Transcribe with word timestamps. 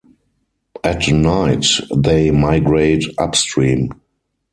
At 0.83 1.07
night, 1.09 1.63
they 1.95 2.31
migrate 2.31 3.03
upstream. 3.19 3.91